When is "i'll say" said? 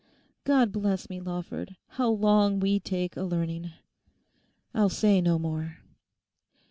4.73-5.21